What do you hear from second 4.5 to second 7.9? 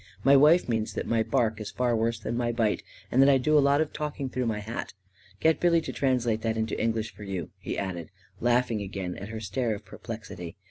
hat. Get Billy to translate that into English for you," he